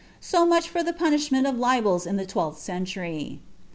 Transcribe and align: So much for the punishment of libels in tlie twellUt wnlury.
So 0.19 0.47
much 0.47 0.67
for 0.67 0.81
the 0.81 0.93
punishment 0.93 1.45
of 1.45 1.59
libels 1.59 2.07
in 2.07 2.17
tlie 2.17 2.25
twellUt 2.25 2.55
wnlury. 2.57 3.37